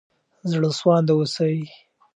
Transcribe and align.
زړه 0.51 0.69
سوانده 0.79 1.13
اوسئ. 1.15 1.57